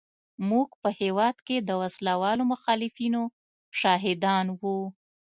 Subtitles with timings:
[0.49, 3.21] موږ په هېواد کې د وسله والو مخالفینو
[3.79, 4.77] شاهدان وو.